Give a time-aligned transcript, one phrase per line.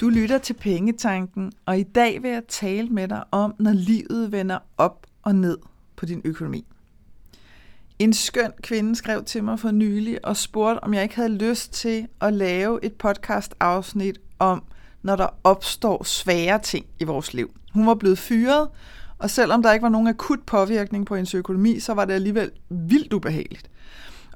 [0.00, 4.32] Du lytter til Pengetanken, og i dag vil jeg tale med dig om, når livet
[4.32, 5.58] vender op og ned
[5.96, 6.66] på din økonomi.
[7.98, 11.72] En skøn kvinde skrev til mig for nylig og spurgte, om jeg ikke havde lyst
[11.72, 14.62] til at lave et podcast-afsnit om,
[15.02, 17.50] når der opstår svære ting i vores liv.
[17.72, 18.68] Hun var blevet fyret,
[19.18, 22.50] og selvom der ikke var nogen akut påvirkning på hendes økonomi, så var det alligevel
[22.68, 23.70] vildt ubehageligt.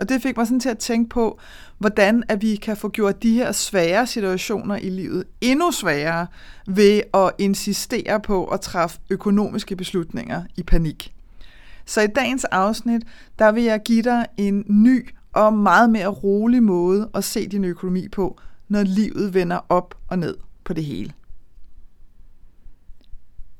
[0.01, 1.39] Og det fik mig sådan til at tænke på,
[1.79, 6.27] hvordan at vi kan få gjort de her svære situationer i livet endnu sværere
[6.67, 11.13] ved at insistere på at træffe økonomiske beslutninger i panik.
[11.87, 13.03] Så i dagens afsnit,
[13.39, 17.65] der vil jeg give dig en ny og meget mere rolig måde at se din
[17.65, 21.13] økonomi på, når livet vender op og ned på det hele.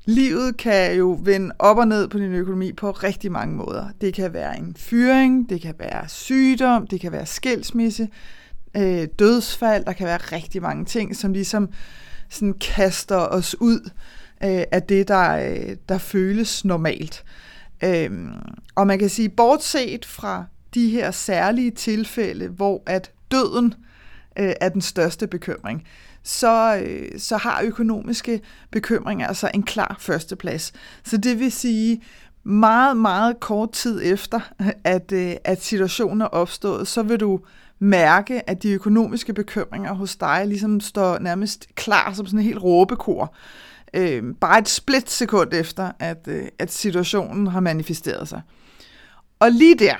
[0.05, 3.89] Livet kan jo vende op og ned på din økonomi på rigtig mange måder.
[4.01, 8.09] Det kan være en fyring, det kan være sygdom, det kan være skilsmisse,
[8.77, 11.69] øh, dødsfald, der kan være rigtig mange ting, som ligesom
[12.29, 13.89] sådan kaster os ud
[14.43, 17.23] øh, af det, der, øh, der føles normalt.
[17.83, 18.11] Øh,
[18.75, 23.73] og man kan sige, bortset fra de her særlige tilfælde, hvor at døden
[24.39, 25.83] øh, er den største bekymring,
[26.23, 28.41] så, øh, så har økonomiske
[28.71, 30.73] bekymringer altså en klar førsteplads.
[31.03, 32.01] Så det vil sige,
[32.43, 34.39] meget, meget kort tid efter,
[34.83, 37.39] at, øh, at situationen er opstået, så vil du
[37.79, 42.63] mærke, at de økonomiske bekymringer hos dig ligesom står nærmest klar som sådan en helt
[42.63, 43.35] råbekor.
[43.93, 48.41] Øh, bare et splitsekund efter, at, øh, at situationen har manifesteret sig.
[49.39, 49.95] Og lige der,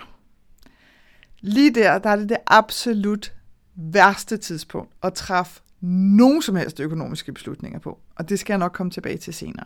[1.42, 3.34] lige der, der er det det absolut
[3.76, 8.00] værste tidspunkt at træffe nogen som helst økonomiske beslutninger på.
[8.16, 9.66] Og det skal jeg nok komme tilbage til senere.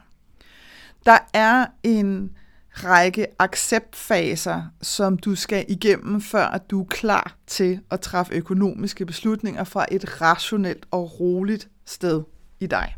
[1.06, 2.32] Der er en
[2.72, 9.06] række acceptfaser, som du skal igennem, før at du er klar til at træffe økonomiske
[9.06, 12.24] beslutninger fra et rationelt og roligt sted
[12.60, 12.96] i dig.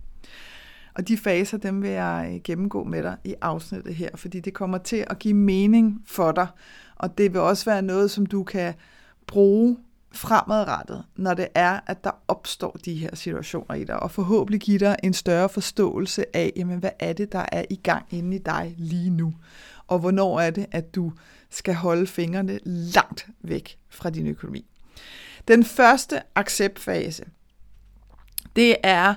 [0.93, 4.53] Og de faser, dem vil jeg øh, gennemgå med dig i afsnittet her, fordi det
[4.53, 6.47] kommer til at give mening for dig,
[6.95, 8.73] og det vil også være noget, som du kan
[9.27, 9.77] bruge
[10.17, 14.79] fremadrettet, når det er, at der opstår de her situationer i dig, og forhåbentlig give
[14.79, 18.39] dig en større forståelse af, jamen, hvad er det, der er i gang inde i
[18.39, 19.33] dig lige nu,
[19.87, 21.11] og hvornår er det, at du
[21.49, 24.65] skal holde fingrene langt væk fra din økonomi.
[25.47, 27.25] Den første acceptfase,
[28.55, 29.15] det er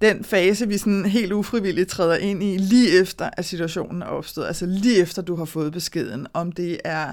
[0.00, 4.46] den fase, vi sådan helt ufrivilligt træder ind i lige efter, at situationen er opstået.
[4.46, 7.12] Altså lige efter, du har fået beskeden, om det er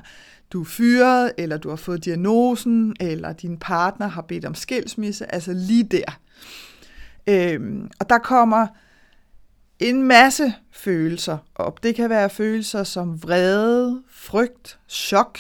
[0.54, 5.34] du er fyret, eller du har fået diagnosen, eller din partner har bedt om skilsmisse,
[5.34, 6.20] altså lige der.
[7.28, 8.68] Øhm, og der kommer
[9.80, 11.84] en masse følelser op.
[11.84, 15.40] Det kan være følelser som vrede, frygt, chok,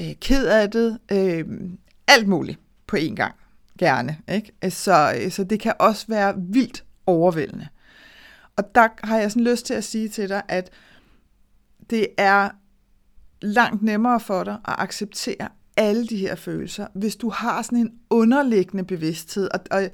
[0.00, 1.44] øh, ked af det, øh,
[2.08, 3.34] alt muligt på én gang,
[3.78, 4.18] gerne.
[4.28, 4.52] Ikke?
[4.64, 7.68] Øh, så, øh, så det kan også være vildt overvældende.
[8.56, 10.70] Og der har jeg sådan lyst til at sige til dig, at
[11.90, 12.50] det er
[13.42, 17.92] langt nemmere for dig at acceptere alle de her følelser, hvis du har sådan en
[18.10, 19.48] underliggende bevidsthed.
[19.54, 19.90] Og, og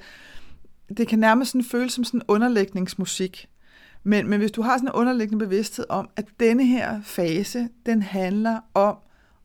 [0.97, 3.49] det kan nærmest sådan føles som sådan underlægningsmusik.
[4.03, 8.01] Men, men hvis du har sådan en underliggende bevidsthed om, at denne her fase, den
[8.01, 8.97] handler om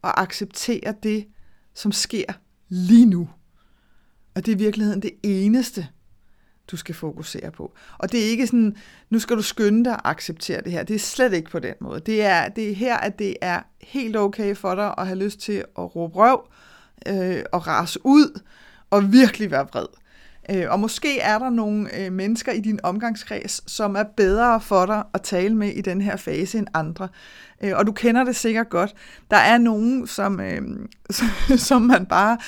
[0.05, 1.27] at acceptere det,
[1.75, 2.33] som sker
[2.69, 3.29] lige nu.
[4.35, 5.89] Og det er i virkeligheden det eneste,
[6.71, 7.73] du skal fokusere på.
[7.99, 8.77] Og det er ikke sådan,
[9.11, 10.83] nu skal du skynde dig at acceptere det her.
[10.83, 12.00] Det er slet ikke på den måde.
[12.00, 15.41] Det er, det er her, at det er helt okay for dig at have lyst
[15.41, 16.49] til at råbe røv,
[17.09, 18.41] øh, og rase ud,
[18.91, 19.87] og virkelig være vred.
[20.51, 24.87] Øh, og måske er der nogle øh, mennesker i din omgangskreds, som er bedre for
[24.87, 27.09] dig at tale med i den her fase end andre.
[27.63, 28.95] Øh, og du kender det sikkert godt.
[29.31, 30.63] Der er nogen, som, øh,
[31.69, 32.39] som man bare,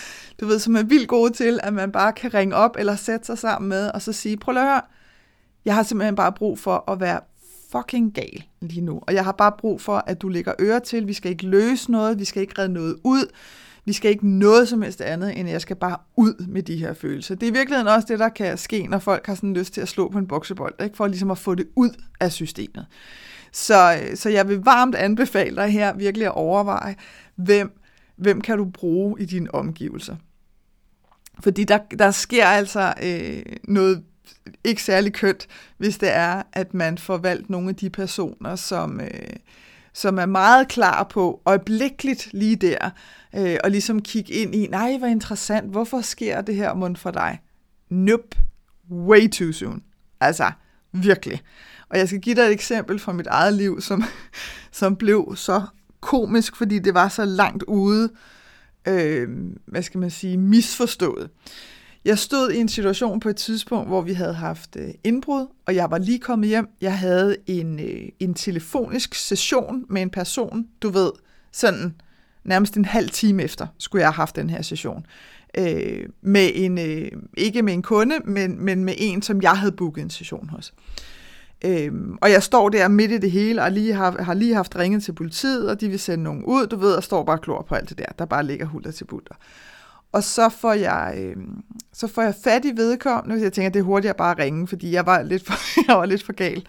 [0.40, 3.26] du ved, som er vildt gode til, at man bare kan ringe op eller sætte
[3.26, 4.80] sig sammen med, og så sige, prøv at høre,
[5.64, 7.20] jeg har simpelthen bare brug for at være
[7.76, 9.00] fucking gal lige nu.
[9.06, 11.08] Og jeg har bare brug for, at du lægger øre til.
[11.08, 13.26] Vi skal ikke løse noget, vi skal ikke redde noget ud.
[13.84, 16.94] Vi skal ikke noget som helst andet, end jeg skal bare ud med de her
[16.94, 17.34] følelser.
[17.34, 19.80] Det er i virkeligheden også det, der kan ske, når folk har sådan lyst til
[19.80, 20.96] at slå på en boksebold, ikke?
[20.96, 21.90] for ligesom at få det ud
[22.20, 22.86] af systemet.
[23.52, 26.94] Så, øh, så jeg vil varmt anbefale dig her virkelig at overveje,
[27.36, 27.80] hvem,
[28.16, 30.16] hvem kan du bruge i dine omgivelser.
[31.40, 34.02] Fordi der, der sker altså øh, noget
[34.64, 35.46] ikke særlig kønt,
[35.78, 39.36] hvis det er, at man får valgt nogle af de personer, som, øh,
[39.92, 42.90] som er meget klar på øjeblikkeligt lige der,
[43.36, 47.10] øh, og ligesom kigge ind i, nej, hvor interessant, hvorfor sker det her mund for
[47.10, 47.40] dig?
[47.90, 48.36] Nope,
[48.90, 49.82] way too soon.
[50.20, 50.52] Altså,
[50.92, 51.42] virkelig.
[51.88, 54.04] Og jeg skal give dig et eksempel fra mit eget liv, som,
[54.72, 55.62] som blev så
[56.00, 58.10] komisk, fordi det var så langt ude,
[58.88, 59.28] øh,
[59.66, 61.30] hvad skal man sige, misforstået.
[62.04, 65.74] Jeg stod i en situation på et tidspunkt, hvor vi havde haft øh, indbrud, og
[65.74, 66.68] jeg var lige kommet hjem.
[66.80, 71.10] Jeg havde en, øh, en telefonisk session med en person, du ved,
[71.52, 71.94] sådan
[72.44, 75.06] nærmest en halv time efter, skulle jeg have haft den her session.
[75.58, 79.72] Øh, med en, øh, ikke med en kunde, men, men med en, som jeg havde
[79.72, 80.74] booket en session hos.
[81.64, 84.76] Øhm, og jeg står der midt i det hele, og lige har, har lige haft
[84.76, 87.62] ringet til politiet, og de vil sende nogen ud, du ved, og står bare klor
[87.62, 89.34] på alt det der, der bare ligger hulter til bulter.
[90.14, 91.36] Og så får jeg, øh,
[91.92, 94.92] så får jeg fat i vedkommende, jeg tænker, det er hurtigt at bare ringe, fordi
[94.92, 95.54] jeg var lidt for,
[95.88, 96.66] jeg var lidt for gal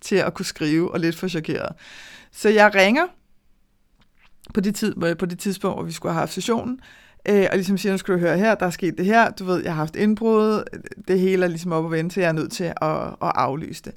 [0.00, 1.72] til at kunne skrive, og lidt for chokeret.
[2.32, 3.02] Så jeg ringer
[4.54, 6.80] på det, tid, på det tidspunkt, hvor vi skulle have haft sessionen,
[7.28, 9.44] øh, og ligesom siger, nu skal du høre her, der er sket det her, du
[9.44, 10.64] ved, jeg har haft indbrud,
[11.08, 13.92] det hele er ligesom op og vente, jeg er nødt til at, at aflyse det.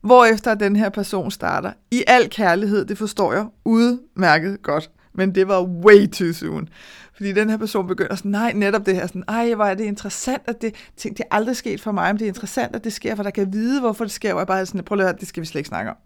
[0.00, 1.72] Hvorefter den her person starter.
[1.90, 6.68] I al kærlighed, det forstår jeg udmærket godt, men det var way too soon.
[7.14, 9.84] Fordi den her person begynder sådan, nej, netop det her, sådan, ej, hvor er det
[9.84, 12.84] interessant, at det, tænk, det er aldrig sket for mig, men det er interessant, at
[12.84, 15.04] det sker, for der kan vide, hvorfor det sker, og jeg bare sådan, prøv at
[15.04, 15.96] høre, det skal vi slet ikke snakke om.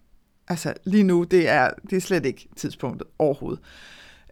[0.47, 3.59] Altså, lige nu, det er, det er slet ikke tidspunktet overhovedet.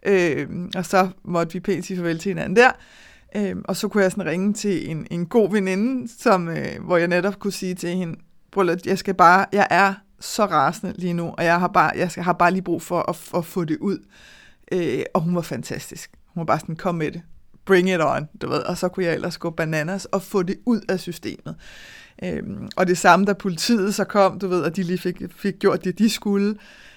[0.06, 2.72] Øh, og så måtte vi pænt sige farvel til hinanden der.
[3.36, 6.98] Øh, og så kunne jeg sådan ringe til en, en god veninde, som, øh, hvor
[6.98, 8.20] jeg netop kunne sige til hende,
[8.52, 11.92] prøv at, jeg skal bare, jeg er så rasende lige nu, og jeg har bare,
[11.96, 13.98] jeg skal, har bare lige brug for at, at få det ud.
[14.72, 16.12] Øh, og hun var fantastisk.
[16.26, 17.22] Hun var bare sådan, kom med det.
[17.66, 18.60] Bring it on, du ved.
[18.60, 21.56] Og så kunne jeg ellers gå bananas og få det ud af systemet.
[22.24, 25.60] Øhm, og det samme, da politiet så kom, du ved, at de lige fik, fik
[25.60, 26.56] gjort det, de skulle,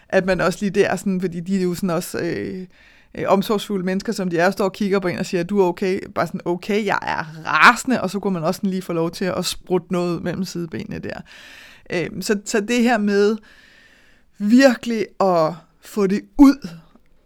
[0.08, 2.66] at man også lige der, sådan, fordi de er jo sådan også øh,
[3.14, 5.66] øh, omsorgsfulde mennesker, som de er, står og kigger på en og siger, du er
[5.66, 9.10] okay, bare sådan, okay, jeg er rasende, og så kunne man også lige få lov
[9.10, 11.20] til at sprutte noget mellem sidebenene der.
[11.92, 13.36] Øhm, så, så det her med
[14.38, 16.68] virkelig at få det ud,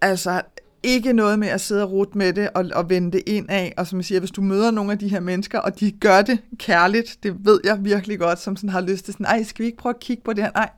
[0.00, 0.43] altså
[0.82, 3.75] ikke noget med at sidde og rute med det og, og vende det ind af.
[3.76, 6.22] Og som jeg siger, hvis du møder nogle af de her mennesker, og de gør
[6.22, 9.62] det kærligt, det ved jeg virkelig godt, som sådan har lyst til sådan, ej, skal
[9.62, 10.50] vi ikke prøve at kigge på det her?
[10.54, 10.70] Nej,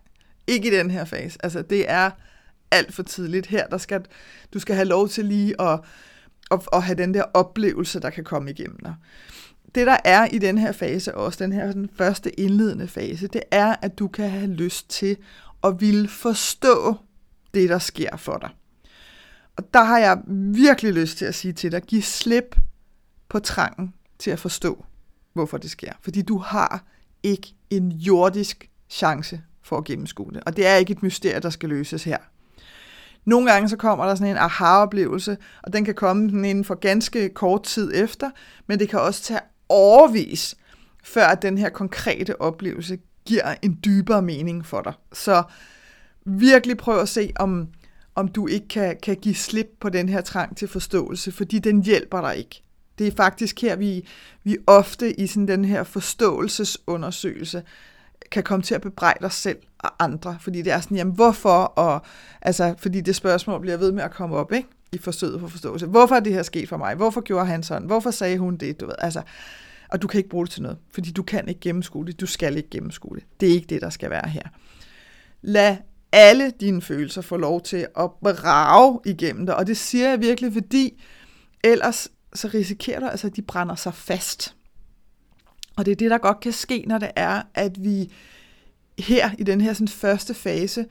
[0.46, 1.38] ikke i den her fase.
[1.42, 2.10] Altså, det er
[2.70, 3.66] alt for tidligt her.
[3.66, 4.00] Der skal,
[4.54, 5.80] du skal have lov til lige at,
[6.50, 8.94] at, at have den der oplevelse, der kan komme igennem dig.
[9.74, 13.42] Det, der er i den her fase også, den her den første indledende fase, det
[13.50, 15.16] er, at du kan have lyst til
[15.64, 16.96] at ville forstå
[17.54, 18.50] det, der sker for dig.
[19.58, 20.18] Og der har jeg
[20.54, 22.56] virkelig lyst til at sige til dig, giv slip
[23.28, 24.84] på trangen til at forstå,
[25.32, 25.92] hvorfor det sker.
[26.00, 26.84] Fordi du har
[27.22, 30.44] ikke en jordisk chance for at gennemskue det.
[30.46, 32.18] Og det er ikke et mysterie, der skal løses her.
[33.24, 37.28] Nogle gange så kommer der sådan en aha-oplevelse, og den kan komme inden for ganske
[37.28, 38.30] kort tid efter,
[38.66, 40.56] men det kan også tage overvis,
[41.04, 44.92] før at den her konkrete oplevelse giver en dybere mening for dig.
[45.12, 45.42] Så
[46.24, 47.68] virkelig prøv at se, om
[48.18, 51.82] om du ikke kan, kan give slip på den her trang til forståelse, fordi den
[51.82, 52.62] hjælper dig ikke.
[52.98, 54.08] Det er faktisk her, vi,
[54.44, 57.62] vi ofte i sådan den her forståelsesundersøgelse
[58.30, 61.62] kan komme til at bebrejde os selv og andre, fordi det er sådan, jamen hvorfor,
[61.64, 62.02] og
[62.42, 64.68] altså, fordi det spørgsmål bliver ved med at komme op, ikke?
[64.92, 65.86] i forsøget på forståelse.
[65.86, 66.94] Hvorfor er det her sket for mig?
[66.94, 67.86] Hvorfor gjorde han sådan?
[67.86, 68.80] Hvorfor sagde hun det?
[68.80, 69.22] Du ved, altså,
[69.88, 72.20] og du kan ikke bruge det til noget, fordi du kan ikke gennemskue det.
[72.20, 73.24] Du skal ikke gennemskue det.
[73.40, 74.42] Det er ikke det, der skal være her.
[75.42, 75.76] Lad
[76.12, 79.56] alle dine følelser får lov til at brage igennem dig.
[79.56, 81.02] Og det siger jeg virkelig, fordi
[81.64, 84.54] ellers så risikerer du altså, at de brænder sig fast.
[85.76, 88.12] Og det er det, der godt kan ske, når det er, at vi
[88.98, 90.86] her i den her sådan, første fase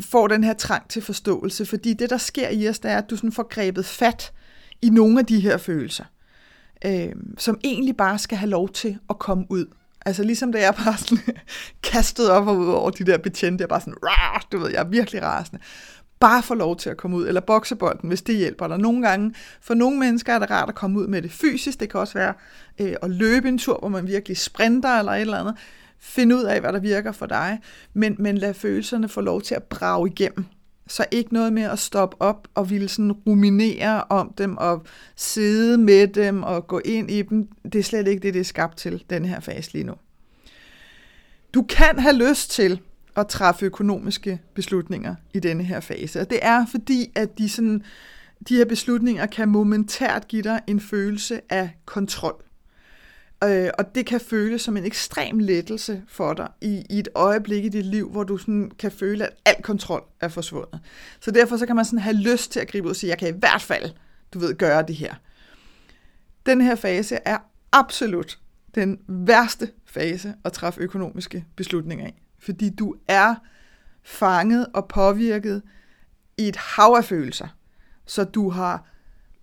[0.00, 1.66] får den her trang til forståelse.
[1.66, 4.32] Fordi det, der sker i os, det er, at du sådan får grebet fat
[4.82, 6.04] i nogle af de her følelser,
[6.84, 9.66] øh, som egentlig bare skal have lov til at komme ud.
[10.04, 11.34] Altså ligesom da jeg bare sådan
[11.82, 14.46] kastet op og ud over de der betjente, jeg bare sådan, Rar!
[14.52, 15.62] du ved, jeg er virkelig rasende.
[16.20, 18.78] Bare få lov til at komme ud, eller boksebolden, hvis det hjælper dig.
[18.78, 21.80] Nogle gange, for nogle mennesker er det rart at komme ud med det fysisk.
[21.80, 22.34] Det kan også være
[22.80, 25.54] øh, at løbe en tur, hvor man virkelig sprinter eller et eller andet.
[26.00, 27.60] Find ud af, hvad der virker for dig,
[27.94, 30.46] men, men lad følelserne få lov til at brage igennem.
[30.86, 34.82] Så ikke noget med at stoppe op og ville sådan ruminere om dem og
[35.16, 37.48] sidde med dem og gå ind i dem.
[37.64, 39.94] Det er slet ikke det, det er skabt til, den her fase lige nu.
[41.54, 42.80] Du kan have lyst til
[43.16, 46.20] at træffe økonomiske beslutninger i denne her fase.
[46.20, 47.82] Og det er fordi, at de, sådan,
[48.48, 52.44] de her beslutninger kan momentært give dig en følelse af kontrol.
[53.44, 57.64] Øh, og det kan føles som en ekstrem lettelse for dig i, i et øjeblik
[57.64, 60.80] i dit liv, hvor du sådan kan føle, at al kontrol er forsvundet.
[61.20, 63.18] Så derfor så kan man sådan have lyst til at gribe ud og sige, jeg
[63.18, 63.90] kan i hvert fald,
[64.34, 65.14] du ved, gøre det her.
[66.46, 67.38] Den her fase er
[67.72, 68.38] absolut
[68.74, 72.22] den værste fase at træffe økonomiske beslutninger i.
[72.38, 73.34] Fordi du er
[74.02, 75.62] fanget og påvirket
[76.38, 77.48] i et hav af følelser.
[78.06, 78.86] Så du har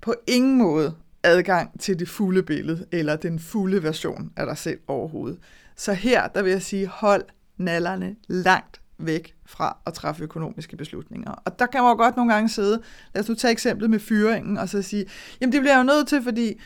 [0.01, 4.79] på ingen måde adgang til det fulde billede, eller den fulde version af dig selv
[4.87, 5.39] overhovedet.
[5.75, 7.23] Så her, der vil jeg sige, hold
[7.57, 11.31] nallerne langt væk fra at træffe økonomiske beslutninger.
[11.31, 12.81] Og der kan man jo godt nogle gange sidde,
[13.13, 15.05] lad os nu tage eksemplet med fyringen, og så sige,
[15.41, 16.59] jamen det bliver jeg jo nødt til, fordi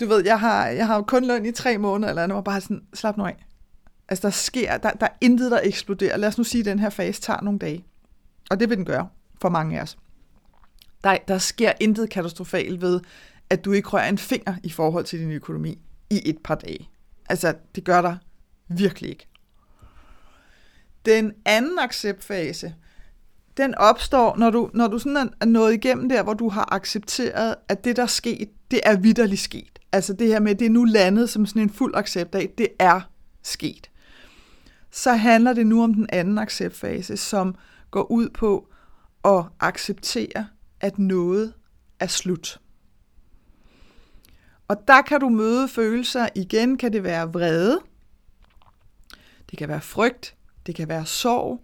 [0.00, 2.44] du ved, jeg har, jeg har jo kun løn i tre måneder, eller andet, og
[2.44, 3.46] bare sådan, slap nu af.
[4.08, 6.16] Altså der sker, der, der er intet, der eksploderer.
[6.16, 7.84] Lad os nu sige, at den her fase tager nogle dage.
[8.50, 9.08] Og det vil den gøre
[9.40, 9.98] for mange af os.
[11.04, 13.00] Der, der sker intet katastrofalt ved,
[13.50, 15.78] at du ikke rører en finger i forhold til din økonomi
[16.10, 16.90] i et par dage.
[17.28, 18.16] Altså, det gør der
[18.68, 19.26] virkelig ikke.
[21.04, 22.74] Den anden acceptfase,
[23.56, 27.54] den opstår, når du, når du sådan er nået igennem der, hvor du har accepteret,
[27.68, 29.78] at det, der er sket, det er vidderligt sket.
[29.92, 32.68] Altså det her med, det er nu landet som sådan en fuld accept af, det
[32.78, 33.00] er
[33.42, 33.90] sket.
[34.90, 37.54] Så handler det nu om den anden acceptfase, som
[37.90, 38.68] går ud på
[39.24, 40.46] at acceptere,
[40.80, 41.52] at noget
[42.00, 42.60] er slut.
[44.70, 46.28] Og der kan du møde følelser.
[46.34, 47.80] Igen kan det være vrede.
[49.50, 50.34] Det kan være frygt.
[50.66, 51.60] Det kan være sorg.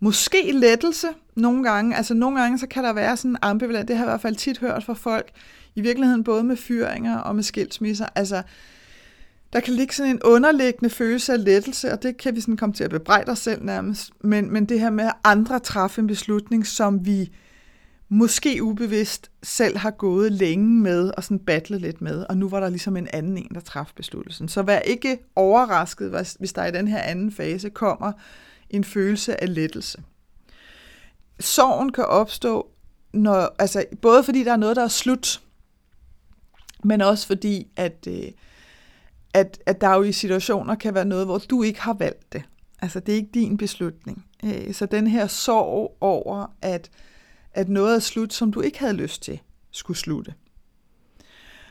[0.00, 1.96] Måske lettelse nogle gange.
[1.96, 3.88] Altså nogle gange, så kan der være sådan ambivalent.
[3.88, 5.30] Det har jeg i hvert fald tit hørt fra folk.
[5.74, 8.06] I virkeligheden både med fyringer og med skilsmisser.
[8.14, 8.42] Altså,
[9.52, 12.72] der kan ligge sådan en underliggende følelse af lettelse, og det kan vi sådan komme
[12.72, 14.10] til at bebrejde os selv nærmest.
[14.20, 17.30] Men, men det her med, at andre træffe en beslutning, som vi
[18.08, 22.60] måske ubevidst selv har gået længe med og sådan battlet lidt med, og nu var
[22.60, 24.48] der ligesom en anden en, der traf besluttelsen.
[24.48, 28.12] Så vær ikke overrasket, hvis der i den her anden fase kommer
[28.70, 30.02] en følelse af lettelse.
[31.40, 32.70] Sorgen kan opstå,
[33.12, 35.42] når, altså både fordi der er noget, der er slut,
[36.84, 38.24] men også fordi, at, øh,
[39.34, 42.42] at, at der jo i situationer kan være noget, hvor du ikke har valgt det.
[42.82, 44.26] Altså det er ikke din beslutning.
[44.44, 46.90] Øh, så den her sorg over, at
[47.56, 50.34] at noget er slut, som du ikke havde lyst til skulle slutte.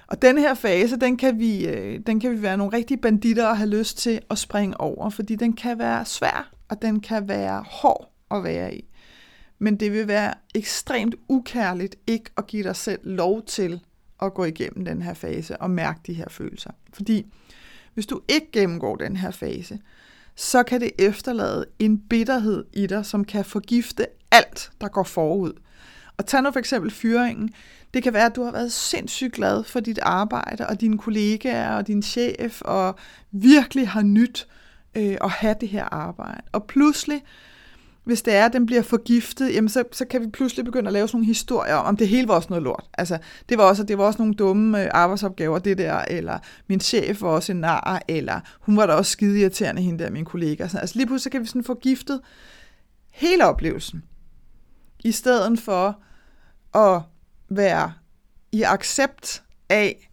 [0.08, 3.48] Og den her fase, den kan, vi, øh, den kan vi være nogle rigtige banditter
[3.48, 7.28] og have lyst til at springe over, fordi den kan være svær, og den kan
[7.28, 8.86] være hård at være i.
[9.60, 13.82] Men det vil være ekstremt ukærligt ikke at give dig selv lov til
[14.22, 16.72] at gå igennem den her fase og mærke de her følelser.
[16.94, 17.26] Fordi
[17.94, 19.80] hvis du ikke gennemgår den her fase,
[20.36, 25.54] så kan det efterlade en bitterhed i dig, som kan forgifte alt, der går forud.
[26.18, 27.50] Og tag nu for eksempel fyringen.
[27.94, 31.76] Det kan være, at du har været sindssygt glad for dit arbejde og dine kollegaer
[31.76, 32.96] og din chef, og
[33.32, 34.48] virkelig har nyt
[34.96, 36.42] øh, at have det her arbejde.
[36.52, 37.24] Og pludselig,
[38.04, 40.94] hvis det er, at den bliver forgiftet, jamen så, så kan vi pludselig begynde at
[40.94, 42.86] lave sådan nogle historier om, om det hele var også noget lort.
[42.98, 43.18] Altså,
[43.50, 47.22] det var også, det var også nogle dumme øh, arbejdsopgaver, det der, eller min chef
[47.22, 50.64] var også en nar, eller hun var da også skide irriterende, hende der, min kollega.
[50.64, 52.22] Altså lige pludselig kan vi sådan forgiftet
[53.10, 54.04] hele oplevelsen
[55.06, 56.02] i stedet for
[56.76, 57.02] at
[57.50, 57.94] være
[58.52, 60.10] i accept af,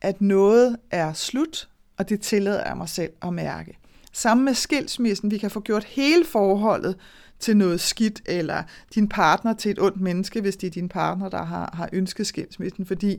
[0.00, 3.78] at noget er slut, og det tillader jeg mig selv at mærke.
[4.12, 6.96] Sammen med skilsmissen, vi kan få gjort hele forholdet
[7.38, 8.62] til noget skidt, eller
[8.94, 12.26] din partner til et ondt menneske, hvis det er din partner, der har, har ønsket
[12.26, 13.14] skilsmissen, fordi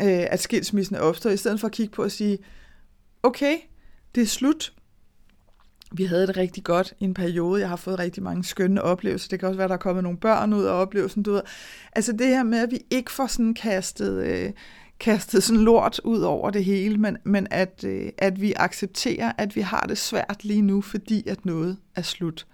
[0.00, 2.38] øh, at skilsmissen er opstået, i stedet for at kigge på at sige,
[3.22, 3.56] okay,
[4.14, 4.72] det er slut,
[5.92, 7.60] vi havde det rigtig godt i en periode.
[7.60, 9.28] Jeg har fået rigtig mange skønne oplevelser.
[9.28, 11.22] Det kan også være, der er kommet nogle børn ud af oplevelsen.
[11.22, 11.42] Du ved.
[11.92, 14.50] Altså det her med, at vi ikke får sådan kastet, øh,
[15.00, 19.56] kastet sådan lort ud over det hele, men, men at, øh, at vi accepterer, at
[19.56, 22.46] vi har det svært lige nu, fordi at noget er slut.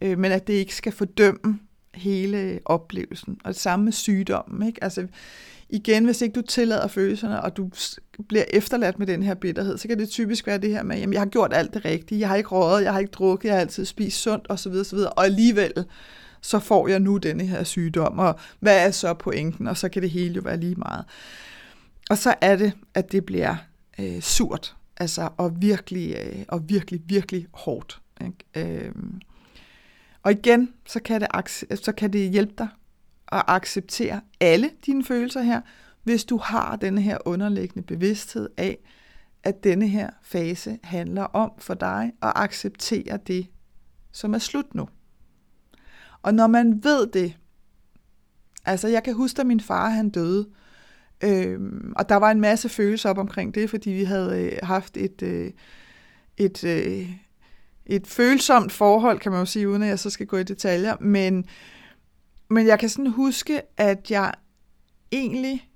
[0.00, 1.58] Øh, men at det ikke skal fordømme
[1.94, 3.38] hele oplevelsen.
[3.44, 4.66] Og det samme med sygdommen.
[4.66, 4.84] Ikke?
[4.84, 5.06] Altså,
[5.68, 7.70] igen, hvis ikke du tillader følelserne, og du
[8.28, 11.12] bliver efterladt med den her bitterhed, så kan det typisk være det her med, jamen
[11.12, 13.54] jeg har gjort alt det rigtige, jeg har ikke røget, jeg har ikke drukket, jeg
[13.54, 14.72] har altid spist sundt osv.
[14.72, 14.98] osv.
[14.98, 15.72] Og alligevel,
[16.40, 19.66] så får jeg nu denne her sygdom, og hvad er så pointen?
[19.66, 21.04] Og så kan det hele jo være lige meget.
[22.10, 23.56] Og så er det, at det bliver
[23.98, 28.00] øh, surt, altså, og virkelig, øh, og virkelig, virkelig hårdt.
[28.20, 28.78] Ikke?
[28.84, 28.92] Øh,
[30.22, 31.28] og igen, så kan, det,
[31.84, 32.68] så kan det hjælpe dig
[33.32, 35.60] at acceptere alle dine følelser her,
[36.02, 38.78] hvis du har denne her underliggende bevidsthed af,
[39.42, 43.46] at denne her fase handler om for dig at acceptere det,
[44.12, 44.88] som er slut nu.
[46.22, 47.36] Og når man ved det,
[48.64, 50.48] altså jeg kan huske, at min far han døde,
[51.24, 54.96] øhm, og der var en masse følelser op omkring det, fordi vi havde øh, haft
[54.96, 55.50] et, øh,
[56.36, 57.10] et, øh,
[57.86, 60.96] et følsomt forhold, kan man jo sige, uden at jeg så skal gå i detaljer,
[61.00, 61.44] men
[62.48, 64.34] men jeg kan sådan huske, at jeg
[65.12, 65.70] egentlig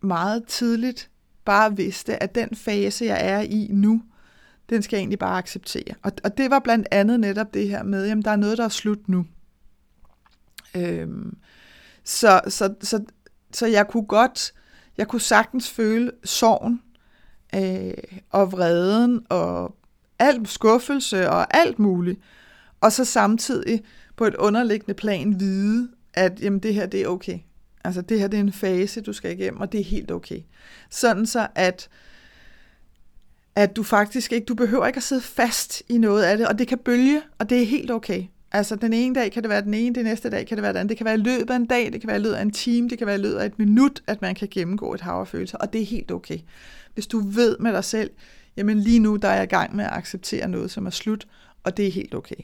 [0.00, 1.10] meget tidligt
[1.44, 4.02] bare vidste, at den fase, jeg er i nu,
[4.70, 5.94] den skal jeg egentlig bare acceptere.
[6.02, 8.64] Og, og det var blandt andet netop det her med, jamen der er noget, der
[8.64, 9.26] er slut nu.
[10.76, 11.36] Øhm,
[12.04, 13.04] så, så, så,
[13.52, 14.52] så jeg kunne godt,
[14.98, 16.82] Jeg kunne sagtens føle sorgen
[17.54, 19.76] øh, og vreden og
[20.18, 22.20] alt skuffelse og alt muligt.
[22.80, 23.82] Og så samtidig
[24.16, 27.38] på et underliggende plan vide, at jamen, det her det er okay.
[27.84, 30.40] Altså det her det er en fase, du skal igennem, og det er helt okay.
[30.90, 31.88] Sådan så, at,
[33.56, 36.58] at du faktisk ikke, du behøver ikke at sidde fast i noget af det, og
[36.58, 38.24] det kan bølge, og det er helt okay.
[38.52, 40.72] Altså den ene dag kan det være den ene, den næste dag kan det være
[40.72, 40.88] den anden.
[40.88, 42.50] Det kan være i løbet af en dag, det kan være i løbet af en
[42.50, 45.20] time, det kan være i løbet af et minut, at man kan gennemgå et hav
[45.20, 46.38] af følelser, og det er helt okay.
[46.94, 48.10] Hvis du ved med dig selv,
[48.56, 51.26] jamen lige nu der er jeg i gang med at acceptere noget, som er slut,
[51.64, 52.34] og det er helt okay.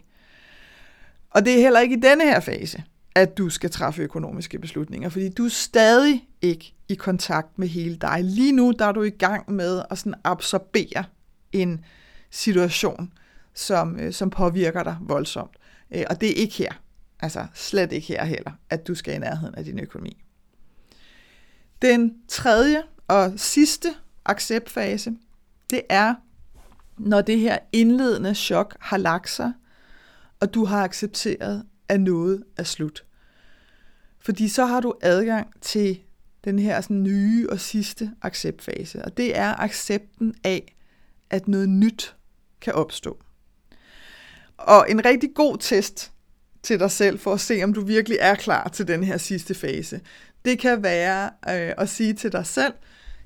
[1.30, 2.83] Og det er heller ikke i denne her fase,
[3.14, 7.97] at du skal træffe økonomiske beslutninger, fordi du er stadig ikke i kontakt med hele
[7.97, 8.25] dig.
[8.25, 11.04] Lige nu der er du i gang med at sådan absorbere
[11.52, 11.85] en
[12.30, 13.12] situation,
[13.54, 15.56] som, øh, som påvirker dig voldsomt.
[15.94, 16.73] Øh, og det er ikke her,
[17.21, 20.25] altså slet ikke her heller, at du skal i nærheden af din økonomi.
[21.83, 23.88] Den tredje og sidste
[24.25, 25.12] acceptfase,
[25.71, 26.14] det er,
[26.99, 29.52] når det her indledende chok har lagt sig,
[30.40, 33.05] og du har accepteret, at noget er slut.
[34.21, 36.00] Fordi så har du adgang til
[36.45, 40.76] den her sådan nye og sidste acceptfase, og det er accepten af,
[41.31, 42.17] at noget nyt
[42.61, 43.19] kan opstå.
[44.57, 46.12] Og en rigtig god test
[46.62, 49.55] til dig selv for at se, om du virkelig er klar til den her sidste
[49.55, 50.00] fase,
[50.45, 52.73] det kan være øh, at sige til dig selv,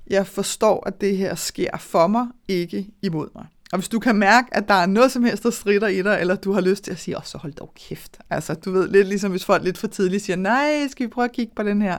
[0.07, 3.47] jeg forstår, at det her sker for mig, ikke imod mig.
[3.73, 6.21] Og hvis du kan mærke, at der er noget som helst, der strider i dig,
[6.21, 8.19] eller du har lyst til at sige, åh, så hold dog kæft.
[8.31, 11.25] Altså, du ved, lidt ligesom hvis folk lidt for tidligt siger, nej, skal vi prøve
[11.25, 11.99] at kigge på den her?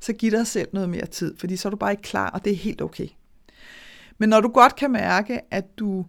[0.00, 2.44] Så giv dig selv noget mere tid, fordi så er du bare ikke klar, og
[2.44, 3.08] det er helt okay.
[4.18, 6.06] Men når du godt kan mærke, at du,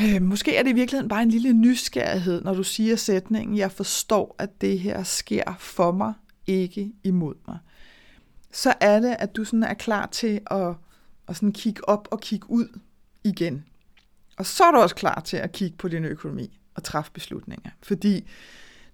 [0.00, 3.72] øh, måske er det i virkeligheden bare en lille nysgerrighed, når du siger sætningen, jeg
[3.72, 6.12] forstår, at det her sker for mig,
[6.46, 7.58] ikke imod mig.
[8.52, 10.74] Så er det, at du sådan er klar til at,
[11.28, 12.78] at sådan kigge op og kigge ud
[13.24, 13.64] igen.
[14.38, 17.70] Og så er du også klar til at kigge på din økonomi og træffe beslutninger.
[17.82, 18.30] Fordi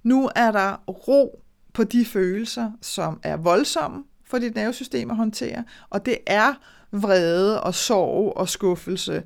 [0.03, 5.65] nu er der ro på de følelser, som er voldsomme for dit nervesystem at håndtere,
[5.91, 6.55] og det er
[6.93, 9.23] vrede og sorg og skuffelse.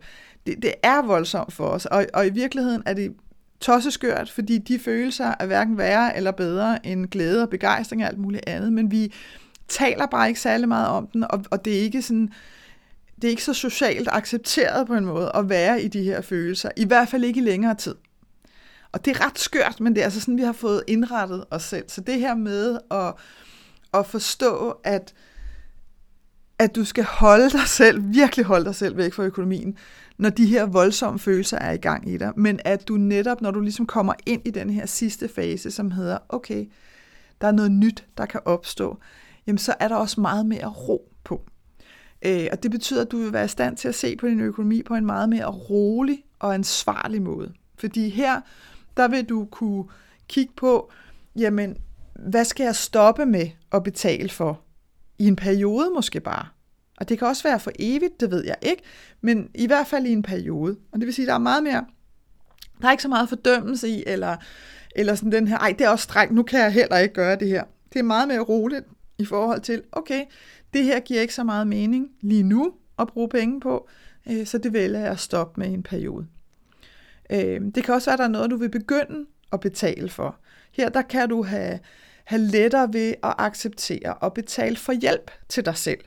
[0.46, 3.14] Det, det er voldsomt for os, og, og i virkeligheden er det
[3.60, 8.18] tosseskørt, fordi de følelser er hverken værre eller bedre end glæde og begejstring og alt
[8.18, 9.12] muligt andet, men vi
[9.68, 12.32] taler bare ikke særlig meget om den, og, og det er ikke sådan,
[13.22, 16.70] det er ikke så socialt accepteret på en måde at være i de her følelser,
[16.76, 17.94] i hvert fald ikke i længere tid.
[18.92, 21.62] Og det er ret skørt, men det er altså sådan, vi har fået indrettet os
[21.62, 21.84] selv.
[21.88, 23.14] Så det her med at,
[23.94, 25.14] at forstå, at,
[26.58, 29.76] at du skal holde dig selv, virkelig holde dig selv væk fra økonomien,
[30.18, 33.50] når de her voldsomme følelser er i gang i dig, men at du netop, når
[33.50, 36.66] du ligesom kommer ind i den her sidste fase, som hedder, okay,
[37.40, 38.98] der er noget nyt, der kan opstå,
[39.46, 41.44] jamen så er der også meget mere ro på.
[42.22, 44.40] Øh, og det betyder, at du vil være i stand til at se på din
[44.40, 47.52] økonomi på en meget mere rolig og ansvarlig måde.
[47.78, 48.40] Fordi her,
[48.96, 49.84] der vil du kunne
[50.28, 50.92] kigge på,
[51.36, 51.76] jamen,
[52.14, 54.60] hvad skal jeg stoppe med at betale for?
[55.18, 56.46] I en periode måske bare.
[56.96, 58.82] Og det kan også være for evigt, det ved jeg ikke,
[59.20, 60.76] men i hvert fald i en periode.
[60.92, 61.86] Og det vil sige, at der er meget mere,
[62.80, 64.36] der er ikke så meget fordømmelse i, eller,
[64.96, 67.36] eller sådan den her, ej, det er også strengt, nu kan jeg heller ikke gøre
[67.36, 67.64] det her.
[67.92, 68.86] Det er meget mere roligt
[69.18, 70.24] i forhold til, okay,
[70.74, 73.88] det her giver ikke så meget mening lige nu at bruge penge på,
[74.30, 76.26] øh, så det vælger jeg at stoppe med i en periode.
[77.30, 80.36] Øh, det kan også være, at der er noget, du vil begynde at betale for.
[80.72, 81.78] Her der kan du have,
[82.24, 86.00] have lettere ved at acceptere og betale for hjælp til dig selv.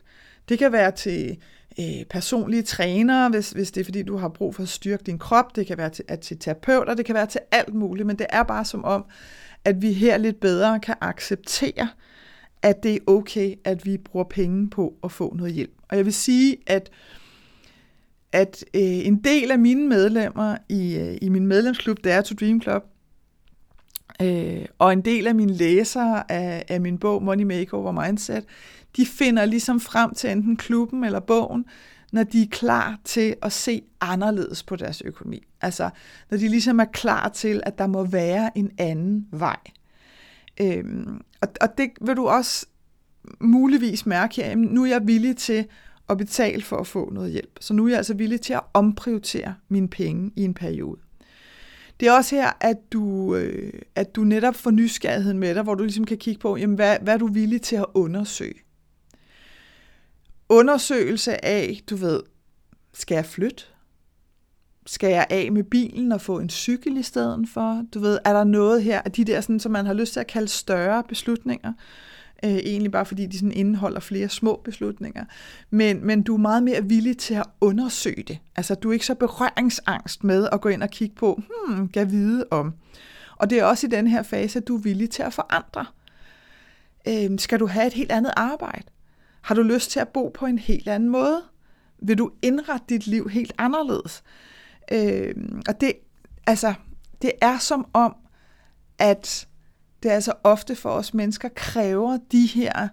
[0.48, 1.38] Det kan være til
[1.78, 5.18] øh, personlige trænere, hvis, hvis det er fordi, du har brug for at styrke din
[5.18, 5.56] krop.
[5.56, 8.26] Det kan være til, at til terapeuter, det kan være til alt muligt, men det
[8.30, 9.04] er bare som om,
[9.64, 11.88] at vi her lidt bedre kan acceptere,
[12.62, 15.72] at det er okay, at vi bruger penge på at få noget hjælp.
[15.88, 16.90] Og jeg vil sige, at
[18.32, 22.34] at øh, en del af mine medlemmer i, øh, i min medlemsklub, der er to
[22.40, 22.84] Dream Club,
[24.22, 28.44] øh, og en del af mine læsere af, af min bog Money Makeover Mindset,
[28.96, 31.64] de finder ligesom frem til enten klubben eller bogen,
[32.12, 35.42] når de er klar til at se anderledes på deres økonomi.
[35.60, 35.90] Altså,
[36.30, 39.58] når de ligesom er klar til, at der må være en anden vej.
[40.60, 42.66] Øhm, og, og det vil du også
[43.40, 45.66] muligvis mærke her, nu er jeg villig til
[46.08, 47.58] at betale for at få noget hjælp.
[47.60, 51.00] Så nu er jeg altså villig til at omprioritere mine penge i en periode.
[52.00, 55.74] Det er også her, at du, øh, at du netop får nysgerrigheden med dig, hvor
[55.74, 58.54] du ligesom kan kigge på, jamen, hvad, hvad er du villig til at undersøge?
[60.48, 62.20] Undersøgelse af, du ved,
[62.92, 63.64] skal jeg flytte?
[64.86, 67.84] Skal jeg af med bilen og få en cykel i stedet for?
[67.94, 70.20] Du ved, er der noget her af de der, sådan, som man har lyst til
[70.20, 71.72] at kalde større beslutninger?
[72.44, 75.24] øh, egentlig bare fordi de sådan indeholder flere små beslutninger.
[75.70, 78.38] Men, men du er meget mere villig til at undersøge det.
[78.56, 82.10] Altså du er ikke så berøringsangst med at gå ind og kigge på, hmm, kan
[82.10, 82.74] vide om.
[83.36, 85.86] Og det er også i den her fase, at du er villig til at forandre.
[87.08, 88.86] Øh, skal du have et helt andet arbejde?
[89.42, 91.42] Har du lyst til at bo på en helt anden måde?
[92.02, 94.22] Vil du indrette dit liv helt anderledes?
[94.92, 95.34] Øh,
[95.68, 95.92] og det,
[96.46, 96.74] altså,
[97.22, 98.16] det er som om,
[98.98, 99.48] at
[100.02, 102.88] det er altså ofte for os mennesker kræver de her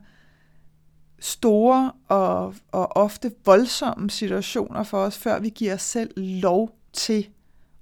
[1.19, 7.27] store og, og ofte voldsomme situationer for os, før vi giver os selv lov til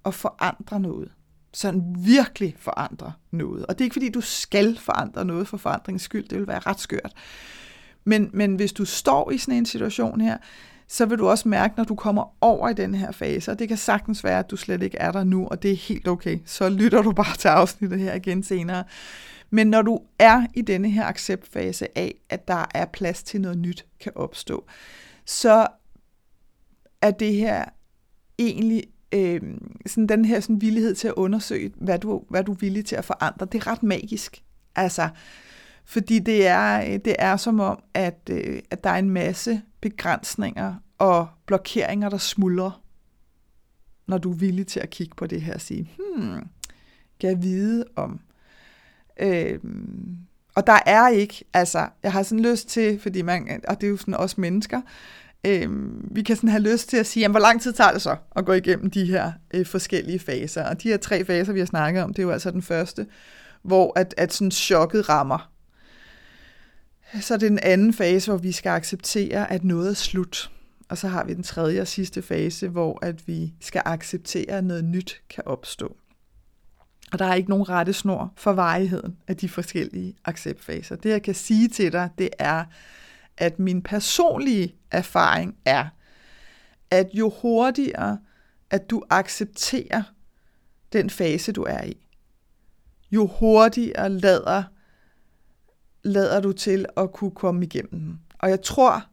[0.05, 1.11] at forandre noget.
[1.53, 3.65] Sådan virkelig forandre noget.
[3.65, 6.27] Og det er ikke fordi, du skal forandre noget for forandringens skyld.
[6.27, 7.13] Det vil være ret skørt.
[8.03, 10.37] Men, men hvis du står i sådan en situation her,
[10.87, 13.67] så vil du også mærke, når du kommer over i den her fase, og det
[13.67, 16.39] kan sagtens være, at du slet ikke er der nu, og det er helt okay.
[16.45, 18.83] Så lytter du bare til afsnittet her igen senere.
[19.49, 23.57] Men når du er i denne her acceptfase af, at der er plads til noget
[23.57, 24.65] nyt kan opstå,
[25.25, 25.67] så
[27.01, 27.65] er det her
[28.39, 29.41] egentlig øh,
[29.85, 32.95] sådan den her sådan villighed til at undersøge, hvad du, hvad du er villig til
[32.95, 33.45] at forandre.
[33.45, 34.43] Det er ret magisk.
[34.75, 35.09] Altså,
[35.87, 39.61] fordi det er, øh, det er som om, at, øh, at der er en masse
[39.81, 42.81] begrænsninger og blokeringer, der smuldrer,
[44.07, 46.47] når du er villig til at kigge på det her og sige, hmm,
[47.19, 48.19] kan jeg vide om...
[49.19, 49.59] Øh,
[50.55, 53.91] og der er ikke, altså, jeg har sådan lyst til, fordi man, og det er
[53.91, 54.81] jo sådan også mennesker,
[55.47, 55.69] øh,
[56.15, 58.15] vi kan sådan have lyst til at sige, jamen, hvor lang tid tager det så
[58.35, 60.69] at gå igennem de her øh, forskellige faser?
[60.69, 63.07] Og de her tre faser, vi har snakket om, det er jo altså den første,
[63.61, 65.51] hvor at, at sådan chokket rammer.
[67.21, 70.51] Så er det den anden fase, hvor vi skal acceptere, at noget er slut.
[70.89, 74.63] Og så har vi den tredje og sidste fase, hvor at vi skal acceptere, at
[74.63, 75.97] noget nyt kan opstå.
[77.11, 80.95] Og der er ikke nogen rette snor for varigheden af de forskellige acceptfaser.
[80.95, 82.65] Det jeg kan sige til dig, det er,
[83.37, 85.85] at min personlige erfaring er,
[86.91, 88.19] at jo hurtigere,
[88.69, 90.03] at du accepterer
[90.93, 92.07] den fase, du er i,
[93.11, 94.63] jo hurtigere lader
[96.07, 98.17] lader du til at kunne komme igennem dem?
[98.39, 99.05] Og jeg tror,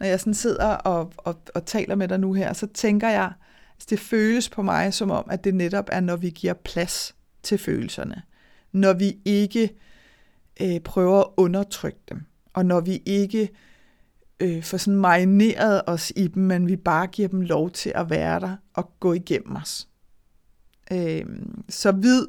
[0.00, 3.32] når jeg sådan sidder og, og, og taler med dig nu her, så tænker jeg,
[3.80, 7.14] at det føles på mig som om, at det netop er, når vi giver plads
[7.42, 8.22] til følelserne.
[8.72, 9.74] Når vi ikke
[10.62, 12.22] øh, prøver at undertrykke dem.
[12.52, 13.50] Og når vi ikke
[14.40, 18.10] øh, får sådan marineret os i dem, men vi bare giver dem lov til at
[18.10, 19.88] være der og gå igennem os.
[20.92, 21.26] Øh,
[21.68, 22.26] så vid,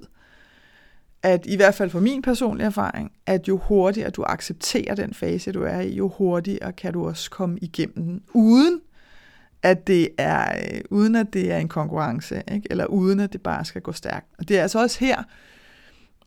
[1.23, 5.51] at i hvert fald for min personlige erfaring, at jo hurtigere du accepterer den fase,
[5.51, 8.81] du er i, jo hurtigere kan du også komme igennem den, uden
[9.63, 12.67] at det er, øh, uden at det er en konkurrence, ikke?
[12.69, 14.27] eller uden at det bare skal gå stærkt.
[14.37, 15.23] Og det er altså også her,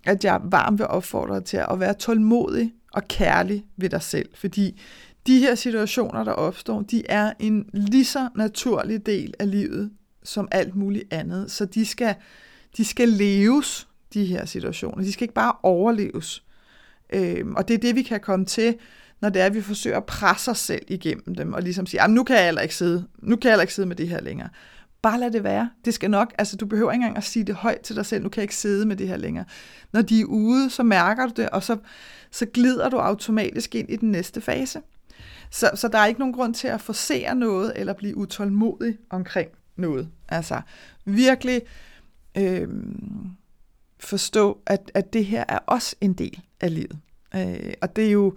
[0.04, 4.28] at jeg varmt vil opfordre dig til at være tålmodig og kærlig ved dig selv,
[4.34, 4.80] fordi
[5.26, 9.90] de her situationer, der opstår, de er en lige så naturlig del af livet
[10.22, 12.14] som alt muligt andet, så de skal,
[12.76, 15.04] de skal leves, de her situationer.
[15.04, 16.44] De skal ikke bare overleves.
[17.12, 18.74] Øh, og det er det, vi kan komme til,
[19.20, 22.00] når det er, at vi forsøger at presse os selv igennem dem, og ligesom sige,
[22.00, 24.08] ah, nu kan jeg heller ikke sidde, nu kan jeg heller ikke sidde med det
[24.08, 24.48] her længere.
[25.02, 25.70] Bare lad det være.
[25.84, 28.22] Det skal nok, altså du behøver ikke engang at sige det højt til dig selv,
[28.22, 29.44] nu kan jeg ikke sidde med det her længere.
[29.92, 31.76] Når de er ude, så mærker du det, og så,
[32.30, 34.80] så glider du automatisk ind i den næste fase.
[35.50, 39.48] Så, så der er ikke nogen grund til at forsere noget, eller blive utålmodig omkring
[39.76, 40.08] noget.
[40.28, 40.60] Altså
[41.04, 41.62] virkelig
[42.38, 42.68] øh,
[44.02, 46.98] forstå, at, at det her er også en del af livet.
[47.34, 48.36] Øh, og det er jo,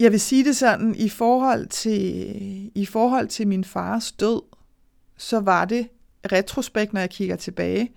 [0.00, 4.42] jeg vil sige det sådan, i forhold til, i forhold til min fars død,
[5.16, 5.88] så var det
[6.32, 7.92] retrospekt, når jeg kigger tilbage,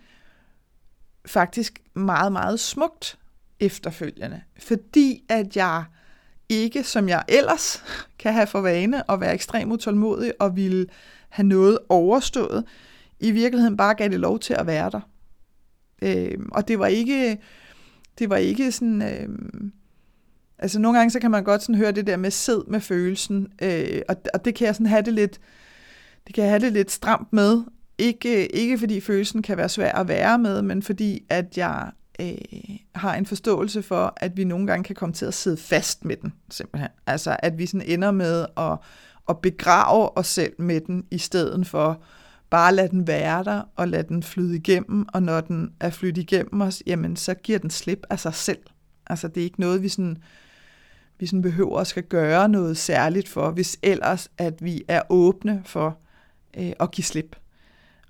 [1.26, 3.18] faktisk meget, meget smukt
[3.60, 4.42] efterfølgende.
[4.60, 5.84] Fordi at jeg
[6.50, 7.84] ikke, som jeg ellers
[8.20, 10.88] kan have for vane, at være ekstremt utålmodig og ville
[11.30, 12.64] have noget overstået,
[13.20, 15.02] i virkeligheden bare gav det lov til at være der.
[16.02, 17.38] Øh, og det var ikke,
[18.20, 19.30] det var ikke sådan, øh,
[20.60, 23.48] altså nogle gange så kan man godt sådan høre det der med sid med følelsen,
[23.62, 25.40] øh, og, og det kan jeg sådan have det lidt,
[26.28, 27.64] det kan jeg have det lidt stramt med,
[27.98, 32.36] ikke, ikke fordi følelsen kan være svær at være med, men fordi at jeg øh,
[32.96, 36.16] har en forståelse for, at vi nogle gange kan komme til at sidde fast med
[36.16, 36.90] den, simpelthen.
[37.08, 38.78] Altså at vi sådan ender med at,
[39.30, 42.02] at begrave os selv med den, i stedet for
[42.50, 46.22] bare lad den være der, og lad den flyde igennem, og når den er flyttet
[46.22, 48.60] igennem os, jamen så giver den slip af sig selv.
[49.08, 50.18] Altså det er ikke noget, vi sådan,
[51.20, 55.62] vi sådan behøver at skal gøre noget særligt for, hvis ellers at vi er åbne
[55.66, 55.98] for
[56.58, 57.36] øh, at give slip.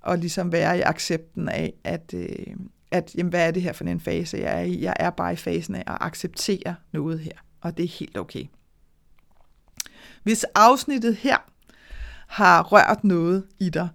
[0.02, 2.56] Og ligesom være i accepten af, at, øh,
[2.90, 4.82] at jamen, hvad er det her for en fase, jeg er i?
[4.82, 8.44] Jeg er bare i fasen af at acceptere noget her, og det er helt okay.
[10.22, 11.36] Hvis afsnittet her
[12.26, 13.88] har rørt noget i dig,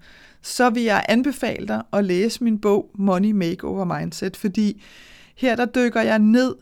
[0.44, 4.84] så vil jeg anbefale dig at læse min bog Money Makeover Mindset, fordi
[5.36, 6.56] her der dykker jeg ned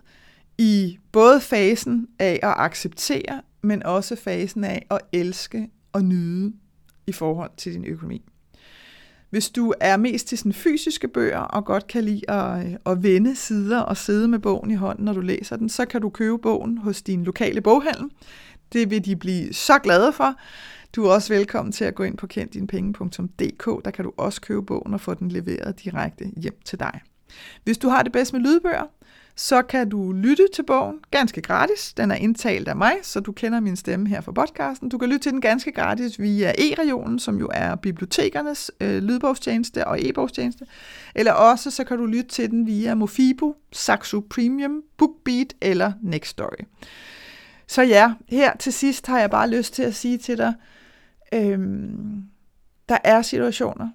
[0.58, 6.54] i både fasen af at acceptere, men også fasen af at elske og nyde
[7.08, 8.22] i forhold til din økonomi.
[9.30, 13.36] Hvis du er mest til sådan fysiske bøger og godt kan lide at, at vende
[13.36, 16.38] sider og sidde med bogen i hånden, når du læser den, så kan du købe
[16.38, 18.10] bogen hos din lokale boghandel.
[18.74, 20.36] Det vil de blive så glade for.
[20.96, 23.86] Du er også velkommen til at gå ind på kenddinepenge.dk.
[23.86, 27.02] Der kan du også købe bogen og få den leveret direkte hjem til dig.
[27.64, 28.84] Hvis du har det bedst med lydbøger,
[29.36, 31.94] så kan du lytte til bogen ganske gratis.
[31.94, 34.90] Den er indtalt af mig, så du kender min stemme her fra podcasten.
[34.90, 39.88] Du kan lytte til den ganske gratis via e-regionen, som jo er bibliotekernes øh, lydbogstjeneste
[39.88, 40.66] og e-bogstjeneste.
[41.16, 46.64] Eller også så kan du lytte til den via Mofibo, Saxo Premium, BookBeat eller Nextory.
[47.68, 50.54] Så ja, her til sidst har jeg bare lyst til at sige til dig,
[51.34, 52.24] øhm,
[52.90, 53.90] der er situationer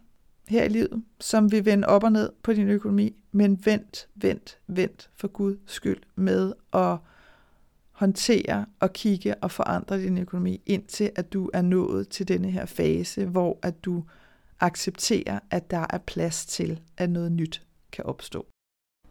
[0.49, 4.59] her i livet, som vil vende op og ned på din økonomi, men vent, vent,
[4.66, 6.96] vent for Guds skyld med at
[7.90, 12.66] håndtere og kigge og forandre din økonomi, indtil at du er nået til denne her
[12.66, 14.05] fase, hvor at du
[14.61, 18.46] accepterer, at der er plads til, at noget nyt kan opstå.